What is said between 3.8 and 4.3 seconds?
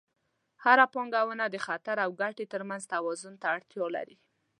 لري.